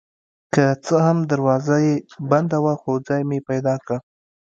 که 0.53 0.63
څه 0.85 0.95
هم 1.05 1.17
دروازه 1.31 1.75
یې 1.85 1.95
بنده 2.29 2.57
وه 2.63 2.73
خو 2.81 2.91
ځای 3.07 3.21
مې 3.29 3.39
پیدا 3.49 3.75
کړ. 3.85 3.97